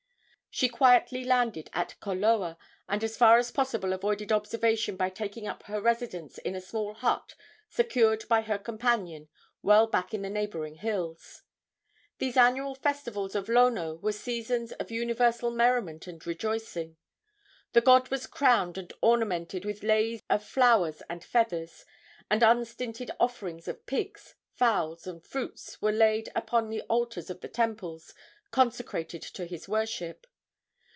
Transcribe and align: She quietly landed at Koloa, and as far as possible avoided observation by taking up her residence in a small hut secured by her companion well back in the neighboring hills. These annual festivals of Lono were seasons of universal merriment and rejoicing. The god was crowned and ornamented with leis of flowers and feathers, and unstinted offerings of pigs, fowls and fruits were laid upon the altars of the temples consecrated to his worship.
She 0.53 0.67
quietly 0.67 1.23
landed 1.23 1.69
at 1.71 1.95
Koloa, 2.01 2.57
and 2.89 3.05
as 3.05 3.15
far 3.15 3.37
as 3.37 3.51
possible 3.51 3.93
avoided 3.93 4.33
observation 4.33 4.97
by 4.97 5.09
taking 5.09 5.47
up 5.47 5.63
her 5.63 5.79
residence 5.79 6.39
in 6.39 6.55
a 6.55 6.61
small 6.61 6.93
hut 6.93 7.35
secured 7.69 8.27
by 8.27 8.41
her 8.41 8.57
companion 8.57 9.29
well 9.63 9.87
back 9.87 10.13
in 10.13 10.23
the 10.23 10.29
neighboring 10.29 10.75
hills. 10.75 11.43
These 12.17 12.35
annual 12.35 12.75
festivals 12.75 13.33
of 13.33 13.47
Lono 13.47 13.95
were 13.95 14.11
seasons 14.11 14.73
of 14.73 14.91
universal 14.91 15.51
merriment 15.51 16.05
and 16.05 16.27
rejoicing. 16.27 16.97
The 17.71 17.79
god 17.79 18.09
was 18.11 18.27
crowned 18.27 18.77
and 18.77 18.91
ornamented 19.01 19.63
with 19.63 19.83
leis 19.83 20.19
of 20.29 20.43
flowers 20.43 21.01
and 21.09 21.23
feathers, 21.23 21.85
and 22.29 22.43
unstinted 22.43 23.09
offerings 23.21 23.69
of 23.69 23.85
pigs, 23.85 24.35
fowls 24.53 25.07
and 25.07 25.23
fruits 25.25 25.81
were 25.81 25.93
laid 25.93 26.27
upon 26.35 26.69
the 26.69 26.81
altars 26.89 27.29
of 27.29 27.39
the 27.39 27.47
temples 27.47 28.13
consecrated 28.51 29.21
to 29.21 29.45
his 29.45 29.69
worship. 29.69 30.27